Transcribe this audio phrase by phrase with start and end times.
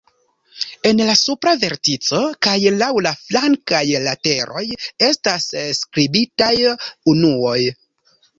[0.91, 4.63] En la supra vertico kaj laŭ la flankaj lateroj
[5.09, 5.47] estas
[5.83, 6.51] skribitaj
[7.17, 7.61] unuoj.